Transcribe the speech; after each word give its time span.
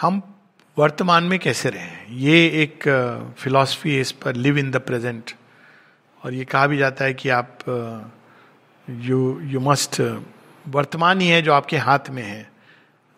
हम 0.00 0.22
वर्तमान 0.78 1.24
में 1.24 1.38
कैसे 1.38 1.70
रहें 1.70 2.16
ये 2.16 2.46
एक 2.62 2.88
फिलॉसफी 3.38 3.94
है 3.94 4.00
इस 4.00 4.12
पर 4.12 4.34
लिव 4.34 4.58
इन 4.58 4.70
द 4.70 4.76
प्रेजेंट 4.76 5.30
और 6.22 6.34
ये 6.34 6.44
कहा 6.44 6.66
भी 6.66 6.78
जाता 6.78 7.04
है 7.04 7.14
कि 7.14 7.28
आप 7.28 7.58
यू 8.90 9.40
यू 9.40 9.60
मस्ट 9.60 10.00
वर्तमान 10.68 11.20
ही 11.20 11.28
है 11.28 11.40
जो 11.42 11.52
आपके 11.52 11.76
हाथ 11.76 12.10
में 12.10 12.22
है। 12.22 12.50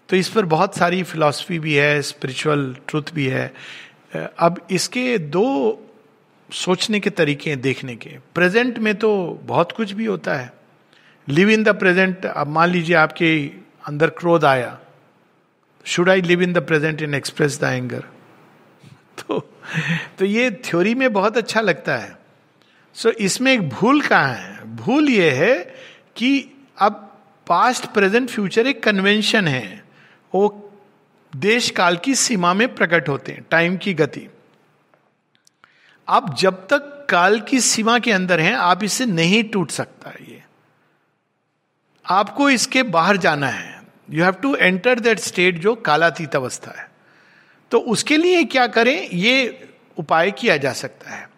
तो 0.08 0.16
इस 0.16 0.28
पर 0.28 0.44
बहुत 0.46 0.76
सारी 0.76 1.02
फिलॉसफी 1.02 1.58
भी 1.58 1.74
है 1.74 2.02
स्पिरिचुअल 2.02 2.76
ट्रुथ 2.88 3.12
भी 3.14 3.26
है। 3.26 3.52
अब 4.38 4.66
इसके 4.70 5.18
दो 5.18 5.46
सोचने 6.50 7.00
के 7.00 7.10
तरीके 7.10 7.50
हैं 7.50 7.60
देखने 7.60 7.96
के। 7.96 8.18
प्रेजेंट 8.34 8.78
में 8.78 8.94
तो 8.94 9.40
बहुत 9.44 9.72
कुछ 9.72 9.92
भी 9.92 10.04
होता 10.04 10.34
है। 10.34 10.52
लिव 11.28 11.50
इन 11.50 11.62
द 11.64 11.78
प्रेजेंट 11.78 12.26
अब 12.26 12.46
मान 12.46 12.68
लीजिए 12.68 12.96
आपके 12.96 13.46
अंदर 13.86 14.10
क्रोध 14.10 14.44
आया। 14.44 14.78
Should 15.84 16.10
I 16.10 16.20
live 16.20 16.42
in 16.42 16.52
the 16.52 16.58
present 16.58 17.02
in 17.02 17.14
express 17.14 17.60
the 17.60 17.64
anger 17.64 18.04
तो 19.18 19.38
तो 20.18 20.24
ये 20.24 20.50
थ्योरी 20.64 20.94
में 20.94 21.12
बहुत 21.12 21.36
अच्छा 21.36 21.60
लगता 21.60 21.96
है। 21.96 22.18
सो 22.94 23.08
so, 23.08 23.14
इसमें 23.14 23.52
एक 23.52 23.68
भूल 23.68 24.00
कहाँ 24.00 24.34
है? 24.34 24.76
भूल 24.76 25.08
ये 25.08 25.30
है 25.30 25.54
कि 26.16 26.50
अब 26.78 27.20
पास्ट 27.46 27.86
प्रेजेंट 27.86 28.30
फ्यूचर 28.30 28.66
एक 28.66 28.82
कन्वेंशन 28.82 29.48
है। 29.48 29.84
वो 30.34 30.70
देश 31.36 31.70
काल 31.70 31.96
की 31.96 32.14
सीमा 32.14 32.54
में 32.54 32.74
प्रकट 32.74 33.08
होते 33.08 33.32
हैं 33.32 33.44
टाइम 33.50 33.76
की 33.76 33.94
गति। 33.94 34.26
आप 36.08 36.34
जब 36.38 36.66
तक 36.66 37.06
काल 37.10 37.40
की 37.40 37.60
सीमा 37.60 37.98
के 37.98 38.12
अंदर 38.12 38.40
हैं 38.40 38.54
आप 38.54 38.84
इसे 38.84 39.06
नहीं 39.06 39.44
टूट 39.44 39.70
सकता 39.70 40.10
ये। 40.10 40.42
आपको 42.04 42.50
इसके 42.50 42.82
बाहर 42.82 43.16
जाना 43.16 43.48
है। 43.48 43.77
You 44.10 44.24
have 44.24 44.32
to 44.32 44.54
enter 44.54 45.00
that 45.00 45.18
state 45.18 45.58
जो 45.58 45.74
कालातीत 45.74 46.36
अवस्था 46.36 46.74
है। 46.78 46.90
तो 47.70 47.78
उसके 47.78 48.16
लिए 48.16 48.44
क्या 48.44 48.66
करें? 48.66 49.08
ये 49.08 49.68
उपाय 49.98 50.30
किया 50.30 50.56
जा 50.56 50.72
सकता 50.72 51.10
है। 51.10 51.28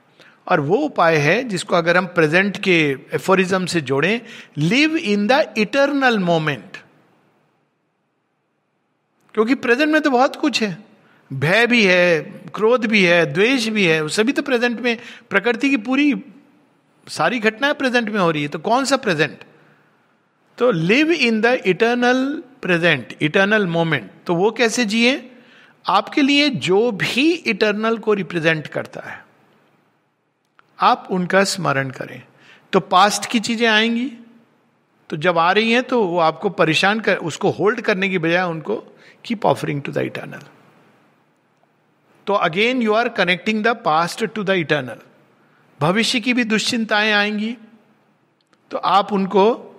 और 0.48 0.60
वो 0.60 0.76
उपाय 0.76 1.16
है 1.16 1.42
जिसको 1.44 1.76
अगर 1.76 1.96
हम 1.96 2.06
प्रेजेंट 2.06 2.56
के 2.56 2.78
एफोरिज्म 3.14 3.66
से 3.66 3.80
जोड़ें 3.80 4.20
live 4.58 4.96
in 4.96 5.26
the 5.26 5.54
eternal 5.58 6.18
moment 6.18 6.76
क्योंकि 9.34 9.54
प्रेजेंट 9.54 9.92
में 9.92 10.00
तो 10.00 10.10
बहुत 10.10 10.36
कुछ 10.36 10.62
है। 10.62 10.76
भय 11.30 11.66
भी 11.66 11.82
है, 11.84 12.20
क्रोध 12.54 12.86
भी 12.86 13.02
है, 13.04 13.24
द्वेष 13.26 13.66
भी 13.68 13.84
है 13.84 14.08
सभी 14.08 14.32
तो 14.32 14.42
प्रेजेंट 14.42 14.80
में, 14.80 14.96
प्रकृति 15.30 15.70
की 15.70 15.76
पूरी 15.76 16.14
सारी 17.06 17.38
घटनाएँ 17.38 17.74
प्रेजेंट 17.74 18.08
में 18.08 18.20
हो 18.20 18.30
रही 18.30 18.42
है। 18.42 18.48
तो 18.48 18.58
कौन 18.58 18.84
सा 18.84 18.96
प्रेजेंट 18.96 19.44
तो 20.58 20.70
live 20.70 21.10
in 21.10 21.40
the 21.40 21.46
eternal 21.66 22.42
present 22.62 23.16
eternal 23.22 23.66
moment 23.66 24.10
तो 24.26 24.34
वो 24.34 24.50
कैसे 24.50 24.84
जिए? 24.84 25.30
आपके 25.84 26.22
लिए 26.22 26.48
जो 26.48 26.90
भी 26.92 27.30
इटर्नल 27.32 27.98
को 27.98 28.14
रिप्रेजेंट 28.14 28.66
करता 28.66 29.08
है, 29.08 29.24
आप 30.78 31.08
उनका 31.10 31.44
स्मरण 31.44 31.90
करें। 31.90 32.22
तो 32.72 32.80
पास्ट 32.80 33.26
की 33.26 33.40
चीज़ें 33.40 33.68
आएँगी 33.68 34.06
तो 35.10 35.16
जब 35.16 35.38
आ 35.38 35.50
रही 35.52 35.72
हैं 35.72 35.82
तो 35.82 36.02
वो 36.02 36.18
आपको 36.18 36.50
परेशान 36.50 37.00
कर, 37.00 37.16
उसको 37.16 37.50
होल्ड 37.50 37.80
करने 37.80 38.08
की 38.08 38.18
बजाय 38.18 38.42
उनको 38.42 38.76
keep 39.24 39.46
offering 39.46 39.82
to 39.82 39.92
the 39.92 39.98
eternal 39.98 40.42
तो 42.26 42.34
again 42.34 42.82
you 42.82 42.92
are 42.94 43.08
connecting 43.08 43.62
the 43.64 43.68
past 43.84 44.24
to 44.24 44.44
the 44.44 44.50
eternal 44.50 45.00
भविष्य 45.80 46.20
की 46.20 46.34
भी 46.34 46.44
दुश्चिंताएँ 46.44 47.12
आएँगी 47.12 47.56
तो 48.70 48.78
आप 48.78 49.12
उनको 49.12 49.69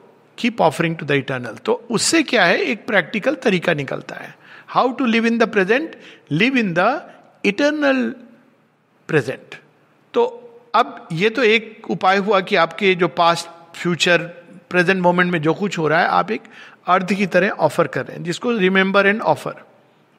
keep 0.42 0.61
offering 0.61 0.95
to 0.97 1.06
the 1.06 1.11
eternal 1.14 1.56
तो 1.66 1.73
उससे 1.92 2.23
क्या 2.23 2.45
है? 2.45 2.58
एक 2.58 2.86
प्रैक्टिकल 2.86 3.36
तरीका 3.36 3.73
निकलता 3.73 4.16
है। 4.16 4.36
How 4.67 4.92
to 4.92 5.06
live 5.06 5.25
in 5.25 5.38
the 5.38 5.52
present 5.52 5.95
live 6.31 6.58
in 6.58 6.73
the 6.73 7.02
eternal 7.45 8.03
present 9.09 9.56
तो 10.14 10.23
अब 10.75 11.08
ये 11.12 11.30
तो 11.30 11.44
एक 11.44 11.89
उपाय 11.89 12.17
हुआ 12.17 12.39
कि 12.41 12.56
आपके 12.56 12.94
जो 12.96 13.07
पास्ट 13.07 13.47
फ्यूचर 13.75 14.28
प्रेजेंट 14.69 15.02
मोमेंट 15.02 15.31
में 15.31 15.41
जो 15.41 15.53
कुछ 15.53 15.78
हो 15.78 15.88
रहा 15.88 16.00
है, 16.00 16.07
आप 16.07 16.31
एक 16.31 16.41
अर्थ 16.88 17.13
की 17.13 17.25
तरह 17.28 17.50
ऑफ़र 17.50 17.88
कर 17.88 18.06
रहे 18.06 18.16
हैं, 18.16 18.23
जिसको 18.23 18.52
रिमेंबर 18.52 19.08
एंड 19.08 19.22
ऑफ़र 19.22 19.63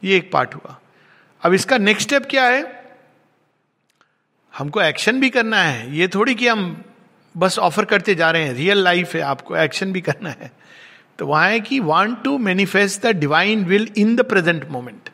ये 0.03 0.17
एक 0.17 0.31
पार्ट 0.33 0.55
हुआ। 0.55 0.77
अब 1.43 1.55
इसका 1.55 1.79
नेक्स्ट 1.79 2.09
स्टेप 2.09 2.27
क्या 2.31 2.45
है? 2.45 2.61
हमको 4.55 4.81
एक्शन 4.83 5.21
भी 5.21 5.31
करना 5.31 5.63
है। 5.63 5.97
ये 5.97 6.09
थोड़ी 6.09 6.35
कि 6.35 6.49
हम 6.49 6.83
बस 7.35 7.59
ऑफ़र 7.59 7.85
करते 7.85 8.15
जा 8.15 8.31
रहे 8.31 8.43
हैं। 8.43 8.55
रियल 8.55 8.79
लाइफ 8.79 9.15
है, 9.15 9.21
आपको 9.21 9.57
एक्शन 9.57 9.93
भी 9.93 10.01
करना 10.01 10.31
है। 10.31 10.51
तो 11.19 11.27
वहाँ 11.27 11.49
है 11.51 11.61
कि 11.61 11.81
want 11.81 12.23
to 12.25 12.37
manifest 12.39 13.03
the 13.03 13.17
divine 13.17 13.65
will 13.65 13.89
in 13.97 14.15
the 14.17 14.21
present 14.21 14.69
moment 14.71 15.09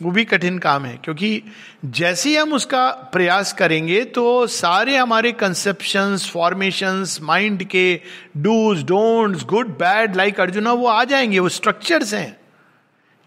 वो 0.00 0.10
भी 0.10 0.24
कठिन 0.24 0.58
काम 0.58 0.84
है, 0.84 0.96
क्योंकि 1.04 1.42
जैसे 1.84 2.28
ही 2.28 2.36
हम 2.36 2.52
उसका 2.52 2.86
प्रयास 3.12 3.52
करेंगे 3.52 4.02
तो 4.04 4.46
सारे 4.46 4.96
हमारे 4.96 5.32
कंसेप्शन 5.32 6.16
फॉर्मेशन 6.32 7.04
माइंड 7.22 7.62
के 7.64 8.00
do's 8.36 8.82
don'ts 8.84 9.44
good 9.44 9.68
bad 9.78 10.16
like 10.16 10.40
Arjuna, 10.40 10.72
वो 10.72 10.86
आ 10.86 11.04
जाएँगे, 11.04 11.38
वो 11.38 11.48
स्ट्रक्चर्स 11.48 12.14
हैं। 12.14 12.36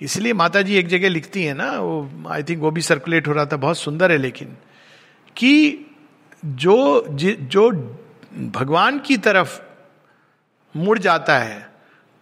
इसलिए 0.01 0.33
माता 0.33 0.61
जी 0.61 0.75
एक 0.75 0.87
जगह 0.87 1.09
लिखती 1.09 1.43
है 1.43 1.53
ना, 1.53 1.71
वो 1.71 2.29
आई 2.29 2.43
थिंक 2.43 2.61
वो 2.61 2.71
भी 2.71 2.81
सर्कुलेट 2.81 3.27
हो 3.27 3.33
रहा 3.33 3.45
था, 3.45 3.57
बहुत 3.57 3.77
सुंदर 3.77 4.11
है 4.11 4.17
लेकिन, 4.17 4.47
कि 5.35 5.85
जो 6.45 7.05
जो 7.41 7.71
भगवान 8.35 8.99
की 8.99 9.17
तरफ़ 9.17 9.61
मुड़ 10.77 10.99
जाता 10.99 11.39
है, 11.39 11.69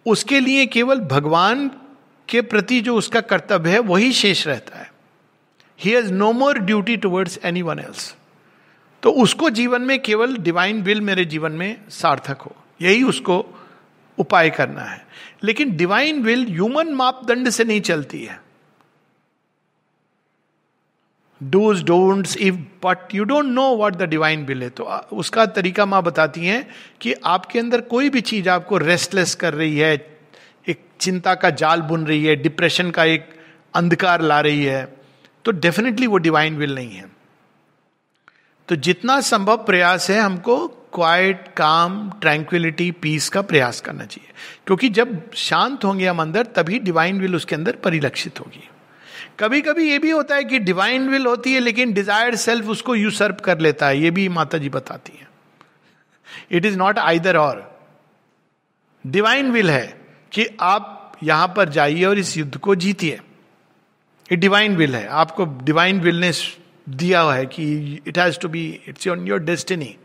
उसके 0.06 0.40
लिए 0.40 0.66
केवल 0.66 1.00
भगवान 1.00 1.70
के 2.28 2.40
प्रति 2.40 2.80
जो 2.80 2.96
उसका 2.96 3.20
कर्तव्य 3.20 3.70
है, 3.70 3.78
वही 3.78 4.12
शेष 4.12 4.46
रहता 4.46 4.78
है। 4.78 4.94
He 5.80 5.90
has 5.90 6.12
no 6.12 6.32
more 6.32 6.58
duty 6.58 6.96
towards 6.96 7.38
anyone 7.62 7.78
else 7.78 8.16
तो 9.02 9.10
उसको 9.10 9.50
जीवन 9.50 9.82
में 9.82 10.02
केवल 10.02 10.36
डिवाइन 10.36 10.82
विल 10.82 11.00
मेरे 11.00 11.24
जीवन 11.24 11.52
में 11.52 11.80
सार्थक 11.90 12.42
हो। 12.42 12.56
यही 12.82 13.02
उसको 13.02 13.46
उपाय 14.18 14.50
करना 14.50 14.80
है। 14.80 15.06
लेकिन 15.42 15.76
डिवाइन 15.76 16.22
विल 16.22 16.46
ह्यूमन 16.48 16.88
मापदंड 16.88 17.50
से 17.50 17.64
नहीं 17.64 17.80
चलती 17.80 18.24
है। 18.24 18.43
Do's 21.44 21.82
don'ts 21.84 22.36
if 22.36 22.54
but 22.84 23.14
you 23.14 23.24
don't 23.24 23.44
know 23.44 23.68
what 23.76 23.94
the 23.94 24.02
divine 24.02 24.44
will 24.46 24.62
है। 24.62 24.68
तो 24.70 24.84
उसका 25.12 25.46
तरीका 25.46 25.86
माँ 25.86 26.02
बताती 26.02 26.46
हैं 26.46 26.66
कि 27.00 27.12
आपके 27.26 27.58
अंदर 27.58 27.80
कोई 27.86 28.08
भी 28.08 28.20
चीज़ 28.22 28.48
आपको 28.48 28.78
रेस्टलेस 28.78 29.34
कर 29.34 29.54
रही 29.54 29.78
है, 29.78 29.94
एक 30.66 30.80
चिंता 31.00 31.34
का 31.34 31.50
जाल 31.52 31.80
बुन 31.82 32.06
रही 32.06 32.24
है 32.24 32.36
डिप्रेशन 32.36 32.90
का 32.90 33.04
एक 33.04 33.28
अंधकार 33.74 34.22
ला 34.22 34.40
रही 34.40 34.64
है 34.64 34.84
तो 35.44 35.52
डेफिनेटली 35.52 36.06
वो 36.06 36.18
डिवाइन 36.18 36.56
विल 36.56 36.74
नहीं 36.74 36.90
है। 36.90 37.04
तो 38.68 38.76
जितना 38.76 39.20
संभव 39.20 39.56
प्रयास 39.56 40.08
है, 40.10 40.20
हमको 40.20 40.66
क्वाइट 40.94 41.48
काम 41.56 42.10
ट्रैंक्विलिटी 42.20 42.90
पीस 42.92 43.28
का 43.28 43.42
प्रयास 43.42 43.80
करना 43.80 44.04
चाहिए। 44.04 44.32
क्योंकि 44.66 44.88
जब 44.88 45.20
शांत 45.34 45.84
होंगे 45.84 46.06
हम 46.06 46.22
अंदर, 46.22 46.46
तभी 46.46 46.78
डिवाइन 46.78 47.20
विल 47.20 47.36
उसके 47.36 47.54
अंदर 47.54 47.76
परिलक्षित 47.76 48.40
होगी। 48.40 48.68
कभी 49.40 49.60
कभी 49.60 49.90
ये 49.90 49.98
भी 49.98 50.10
होता 50.10 50.34
है 50.34 50.44
कि 50.44 50.58
डिवाइन 50.58 51.08
विल 51.08 51.26
होती 51.26 51.52
है, 51.54 51.60
लेकिन 51.60 51.92
डिजायर्ड 51.92 52.34
सेल्फ 52.34 52.66
उसको 52.66 52.94
यूसर्प 52.94 53.40
कर 53.40 53.58
लेता 53.58 53.86
है, 53.86 53.98
ये 53.98 54.10
भी 54.10 54.28
माता 54.28 54.58
जी 54.58 54.68
बताती 54.68 55.18
है। 55.20 55.28
इट 56.50 56.64
इज़ 56.64 56.76
नॉट 56.78 56.98
आइदर 56.98 57.36
और 57.36 57.72
डिवाइन 59.06 59.50
विल 59.50 59.70
है 59.70 59.86
कि 60.32 60.46
आप 60.60 61.12
यहाँ 61.22 61.52
पर 61.56 61.68
जाइए 61.68 62.04
और 62.04 62.18
इस 62.18 62.36
युद्ध 62.36 62.56
को 62.56 62.74
जीतिए। 62.74 63.20
डिवाइन 64.32 64.76
विल 64.76 64.94
है। 64.96 65.06
आपको 65.06 65.44
डिवाइन 65.64 66.00
विल 66.00 66.20
ने 66.20 66.30
दिया 66.88 67.20
हुआ 67.20 67.34
है 67.34 67.46
कि 67.46 68.02
it 68.06 68.18
has 68.18 68.38
to 68.38 68.48
be 68.48 68.80
it's 68.88 69.06
your 69.06 69.18
your 69.18 69.38
destiny 69.40 69.96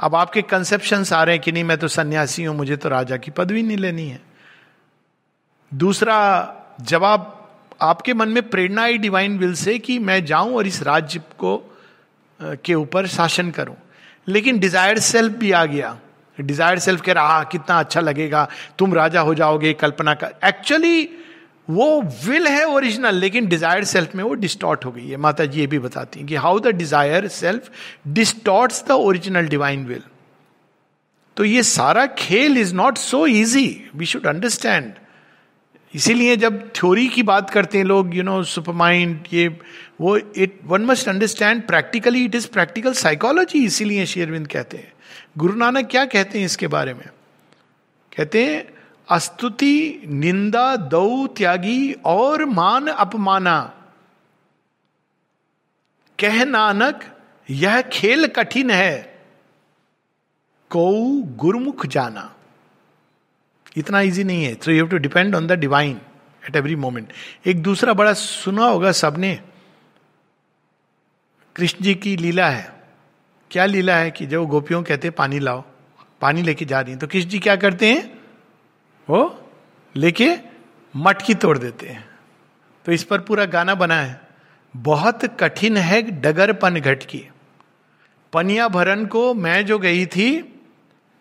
अब 0.00 0.14
आपके 0.14 0.42
कंसेप्शन 0.42 1.04
आ 1.14 1.22
रहे 1.24 1.34
हैं 1.34 1.42
कि 1.44 1.52
नहीं, 1.52 1.64
मैं 1.64 1.76
तो 1.78 1.88
सन्यासी 1.88 2.44
हूँ, 2.44 2.56
मुझे 2.56 2.76
तो 2.76 2.88
राजा 2.88 3.16
की 3.16 3.30
पदवी 3.30 3.62
नहीं 3.62 3.76
लेनी 3.76 4.08
है। 4.08 4.20
दूसरा 5.74 6.16
जवाब 6.80 7.36
आपके 7.82 8.14
मन 8.14 8.28
में 8.28 8.42
प्रेरणा 8.50 8.82
आई 8.82 8.98
डिवाइन 8.98 9.38
विल 9.38 9.54
से 9.54 9.78
कि 9.78 9.98
मैं 10.00 10.24
जाऊँ 10.24 10.54
और 10.56 10.66
इस 10.66 10.82
राज्य 10.82 11.20
को 11.38 11.56
के 12.40 12.74
ऊपर 12.74 13.06
शासन 13.08 13.50
करूँ। 13.50 13.76
लेकिन 14.28 14.58
डिजायर्ड 14.58 14.98
सेल्फ 15.00 15.32
भी 15.38 15.52
आ 15.52 15.64
गया। 15.66 15.96
डिजायर्ड 16.38 16.80
सेल्फ 16.80 17.00
कह 17.00 17.12
रहा 17.12 17.42
कितना 17.44 17.78
अच्छा 17.78 18.00
लगेगा। 18.00 18.48
तुम 18.78 18.94
राजा 18.94 19.20
हो 19.20 19.34
जाओगे, 19.34 19.72
कल्पना 19.72 20.14
कर। 20.14 20.34
एक्चुअली 20.44 21.08
वो 21.70 22.00
विल 22.24 22.46
है 22.46 22.64
ओरिजिनल 22.66 23.14
लेकिन 23.14 23.46
डिज़ायर 23.48 23.84
सेल्फ 23.84 24.14
में 24.14 24.22
वो 24.24 24.34
डिस्टॉर्ट 24.36 24.84
हो 24.84 24.92
गई 24.92 25.08
है। 25.08 25.16
माता 25.16 25.44
जी 25.44 25.60
ये 25.60 25.66
भी 25.66 25.78
बताती 25.78 26.20
हैं 26.20 26.28
कि 26.28 26.36
how 26.36 26.60
the 26.60 26.68
desire 26.76 27.28
self 27.28 27.70
distorts 28.08 28.84
the 28.88 28.92
original 28.92 29.48
divine 29.48 29.84
will 29.86 30.02
तो 31.36 31.44
ये 31.44 31.62
सारा 31.62 32.06
खेल 32.18 32.58
is 32.58 32.74
not 32.74 32.98
so 32.98 33.26
easy 33.26 33.68
we 33.96 34.06
should 34.06 34.26
understand 34.26 34.92
इसीलिए 35.94 36.36
जब 36.36 36.68
थ्योरी 36.68 37.08
की 37.08 37.22
बात 37.22 37.50
करते 37.50 37.78
हैं 37.78 37.84
लोग 37.84 38.14
यू 38.14 38.22
नो 38.22 38.42
सुपर 38.42 38.72
माइंड 38.72 39.24
ये, 39.32 39.60
वो 40.00 40.16
it 40.16 40.60
one 40.64 40.82
must 40.82 41.08
understand 41.08 41.66
practically 41.66 42.24
it 42.24 42.34
is 42.34 42.48
practical 42.48 42.92
psychology 42.92 43.64
इसीलिए 43.64 44.06
शेरविंद 44.06 44.48
कहते 44.48 44.76
हैं। 44.76 44.92
गुरु 45.38 45.54
नानक 45.54 45.88
क्या 45.90 46.04
कहते 46.04 46.38
हैं 46.38 46.46
इसके 46.46 46.66
बारे 46.66 46.94
में? 46.94 47.08
कहते 48.16 48.44
हैं, 48.44 48.74
अस्तुति, 49.08 50.02
निंदा 50.06 50.76
दौ 50.76 51.26
त्यागी 51.26 51.92
और 51.92 52.44
मान 52.44 52.86
अपमाना। 52.86 53.74
कह 56.20 56.44
नानक, 56.44 57.04
यह 57.50 57.80
खेल 57.80 58.26
कठिन 58.26 58.70
है। 58.70 59.24
कौ 60.70 60.92
गुरुमुख 61.22 61.86
जाना। 61.86 62.34
इतना 63.76 64.00
इजी 64.00 64.24
नहीं 64.24 64.44
है। 64.44 64.54
So 64.54 64.70
you 64.70 64.76
have 64.76 64.88
to 64.88 64.98
depend 64.98 65.34
on 65.34 65.46
the 65.46 65.52
divine 65.52 66.00
at 66.42 66.56
every 66.56 66.76
moment 66.76 67.12
एक 67.46 67.62
दूसरा 67.62 67.92
बड़ा 67.92 68.12
सुना 68.12 68.64
होगा 68.64 68.92
सबने, 68.92 69.40
कृष्ण 71.56 71.84
जी 71.84 71.94
की 71.94 72.16
लीला 72.16 72.48
है। 72.48 72.72
क्या 73.50 73.64
लीला 73.66 73.96
है 73.96 74.10
कि 74.10 74.26
जब 74.26 74.44
गोपियों 74.44 74.82
कहते 74.82 75.08
हैं, 75.08 75.14
पानी 75.16 75.38
लाओ, 75.38 75.64
पानी 76.20 76.42
लेके 76.42 76.64
जा 76.64 76.80
रही 76.80 76.92
है। 76.92 76.98
तो 76.98 77.06
कृष्ण 77.06 77.28
जी 77.28 77.38
क्या 77.38 77.56
करते 77.56 77.88
हैं? 77.92 78.20
वो 79.08 79.50
लेके 79.94 80.30
मटकी 80.94 81.34
तोड़ 81.34 81.56
देते 81.58 81.86
हैं। 81.86 82.04
तो 82.84 82.92
इस 82.92 83.04
पर 83.04 83.20
पूरा 83.20 83.44
गाना 83.44 83.74
बना 83.74 84.00
है। 84.00 84.20
बहुत 84.74 85.24
कठिन 85.40 85.76
है 85.76 86.02
डगरपन 86.20 86.80
घट 86.80 87.04
की। 87.04 87.28
पनिया 88.32 88.68
भरन 88.68 89.04
को 89.06 89.34
मैं 89.34 89.64
जो 89.66 89.78
गई 89.78 90.06
थी, 90.06 90.28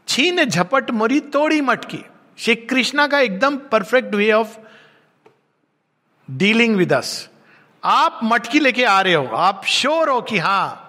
छीन 0.08 0.44
झपट 0.46 0.92
मोरी 0.92 1.20
तोड़ी 1.20 1.62
मटकी। 1.62 2.04
श्री 2.40 2.56
कृष्णा 2.56 3.06
का 3.08 3.20
एकदम 3.20 3.58
perfect 3.72 4.14
way 4.16 4.32
of 4.32 4.58
dealing 6.30 6.76
with 6.76 6.94
us 6.94 7.30
आप 7.84 8.20
मटकी 8.24 8.60
लेके 8.60 8.84
आ 8.84 9.02
रहे 9.02 9.14
हो, 9.14 9.26
आप 9.26 9.66
श्योर 9.66 10.10
हो 10.10 10.22
कि 10.22 10.38
हाँ 10.38 10.86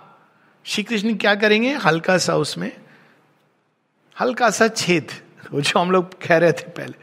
श्री 0.64 0.84
कृष्ण 0.84 1.14
क्या 1.14 1.34
करेंगे? 1.34 1.72
हल्का 1.74 2.18
सा 2.18 2.36
उसमें, 2.36 2.70
हल्का 4.16 4.50
सा 4.50 4.68
छेद, 4.68 5.12
वो 5.52 5.60
जो 5.60 5.80
हम 5.80 5.90
लोग 5.90 6.14
कह 6.22 6.38
रहे 6.38 6.52
थे 6.52 6.68
पहले। 6.68 6.94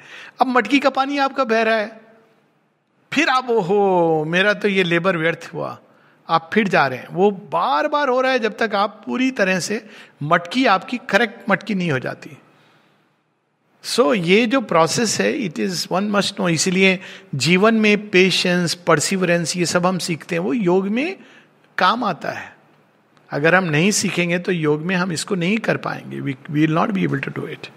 अब 0.41 0.47
मटकी 0.47 0.79
का 0.79 0.89
पानी 0.89 1.17
आपका 1.17 1.43
बह 1.43 1.61
रहा 1.61 1.77
है। 1.77 2.01
फिर 3.11 3.29
आप 3.29 3.49
हो 3.49 4.23
मेरा 4.27 4.53
तो 4.53 4.67
ये 4.67 4.83
लेबर 4.83 5.17
व्यर्थ 5.17 5.49
हुआ। 5.53 5.77
आप 6.29 6.49
फिर 6.53 6.67
जा 6.67 6.87
रहे 6.87 6.99
हैं। 6.99 7.07
वो 7.07 7.31
बार 7.31 7.87
बार 7.87 8.09
हो 8.09 8.21
रहा 8.21 8.31
है 8.31 8.39
जब 8.39 8.57
तक 8.57 8.75
आप 8.75 9.01
पूरी 9.05 9.31
तरह 9.31 9.59
से 9.59 9.85
मटकी 10.23 10.65
आपकी 10.65 10.97
करेक्ट 11.09 11.49
मटकी 11.49 11.75
नहीं 11.75 11.91
हो 11.91 11.99
जाती। 11.99 12.37
सो 13.87 14.15
so, 14.15 14.25
ये 14.25 14.45
जो 14.45 14.61
प्रोसेस 14.61 15.19
है 15.21 15.31
it 15.33 15.59
is 15.59 15.87
one 15.91 16.03
must 16.03 16.39
know 16.39 16.49
इसीलिए 16.49 16.99
जीवन 17.35 17.75
में 17.75 18.09
पेशेंस 18.09 18.73
परसिवरेंस 18.73 19.55
ये 19.57 19.65
सब 19.65 19.85
हम 19.85 19.97
सीखते 19.97 20.35
हैं। 20.35 20.41
वो 20.41 20.53
योग 20.53 20.87
में 20.87 21.17
काम 21.77 22.03
आता 22.03 22.31
है। 22.31 22.55
अगर 23.31 23.55
हम 23.55 23.63
नहीं 23.63 23.91
सीखेंगे 23.91 24.39
तो 24.39 24.51
योग 24.51 24.81
में 24.81 24.95
हम 24.95 25.11
इसको 25.11 25.35
नहीं 25.35 25.57
कर 25.57 25.77
पाएँगे। 25.77 26.19
We 26.19 26.35
will 26.49 26.73
not 26.73 26.91
be 26.91 27.03
able 27.03 27.19
to 27.19 27.41
do 27.41 27.47
it 27.47 27.67